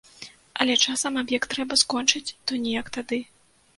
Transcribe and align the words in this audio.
Але 0.63 0.77
часам 0.85 1.19
аб'ект 1.23 1.49
трэба 1.57 1.79
скончыць, 1.83 2.25
то 2.45 2.51
ніяк 2.67 2.87
тады. 2.97 3.21